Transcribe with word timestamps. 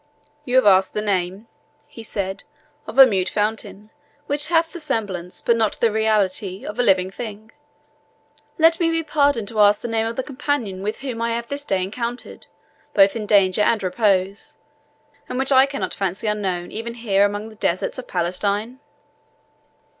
"You 0.45 0.55
have 0.55 0.65
asked 0.65 0.95
the 0.95 1.01
name," 1.03 1.45
he 1.85 2.01
said, 2.01 2.43
"of 2.87 2.97
a 2.97 3.05
mute 3.05 3.29
fountain, 3.29 3.91
which 4.25 4.47
hath 4.47 4.71
the 4.73 4.79
semblance, 4.79 5.41
but 5.43 5.55
not 5.55 5.79
the 5.79 5.91
reality, 5.91 6.65
of 6.65 6.79
a 6.79 6.81
living 6.81 7.11
thing. 7.11 7.51
Let 8.57 8.79
me 8.79 8.89
be 8.89 9.03
pardoned 9.03 9.47
to 9.49 9.59
ask 9.59 9.81
the 9.81 9.87
name 9.87 10.07
of 10.07 10.15
the 10.15 10.23
companion 10.23 10.81
with 10.81 11.01
whom 11.01 11.21
I 11.21 11.33
have 11.33 11.49
this 11.49 11.63
day 11.63 11.83
encountered, 11.83 12.47
both 12.95 13.15
in 13.15 13.27
danger 13.27 13.61
and 13.61 13.79
in 13.79 13.85
repose, 13.85 14.55
and 15.29 15.37
which 15.37 15.51
I 15.51 15.67
cannot 15.67 15.93
fancy 15.93 16.25
unknown 16.25 16.71
even 16.71 16.95
here 16.95 17.23
among 17.23 17.49
the 17.49 17.55
deserts 17.55 17.99
of 17.99 18.07
Palestine?" 18.07 18.79